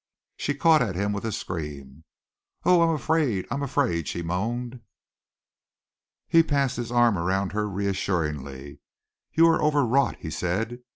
She 0.35 0.55
caught 0.55 0.81
at 0.81 0.95
him 0.95 1.13
with 1.13 1.25
a 1.25 1.31
scream. 1.31 2.05
"Oh! 2.65 2.81
I 2.81 2.85
am 2.89 2.95
afraid, 2.95 3.45
I 3.51 3.53
am 3.53 3.61
afraid!" 3.61 4.07
she 4.07 4.23
moaned. 4.23 4.81
He 6.27 6.41
passed 6.41 6.77
his 6.77 6.91
arm 6.91 7.19
around 7.19 7.51
her 7.51 7.69
reassuringly. 7.69 8.79
"You 9.33 9.47
are 9.47 9.61
overwrought," 9.61 10.15
he 10.17 10.31
said. 10.31 10.79